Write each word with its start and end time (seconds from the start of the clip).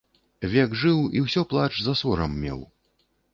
Век 0.53 0.71
жыў 0.83 1.03
і 1.19 1.21
ўсё 1.25 1.43
плач 1.51 1.67
за 1.89 1.93
сорам 2.01 2.31
меў. 2.47 2.59